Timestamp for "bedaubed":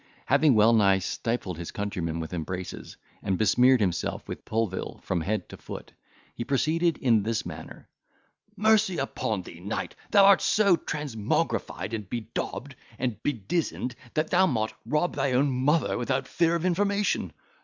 12.09-12.73